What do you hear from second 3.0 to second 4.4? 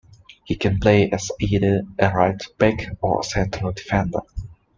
or a central defender.